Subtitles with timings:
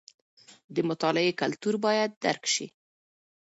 [0.73, 2.67] د مطالعې کلتور باید درک شي.